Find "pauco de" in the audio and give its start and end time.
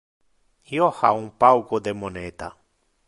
1.43-1.93